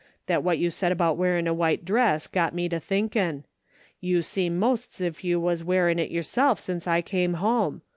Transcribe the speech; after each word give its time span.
That 0.25 0.41
what 0.41 0.57
you 0.57 0.71
said 0.71 0.91
about 0.91 1.15
wearin' 1.15 1.45
a 1.45 1.53
white 1.53 1.85
dress 1.85 2.25
got 2.25 2.55
me 2.55 2.67
to 2.69 2.79
thinkin'. 2.79 3.43
You 3.99 4.23
seem 4.23 4.57
most's 4.57 4.99
if 4.99 5.23
you 5.23 5.39
Avas 5.39 5.61
Avearin' 5.61 5.99
it 5.99 6.09
yourself 6.09 6.59
since 6.59 6.87
I 6.87 7.03
come 7.03 7.35
home. 7.35 7.83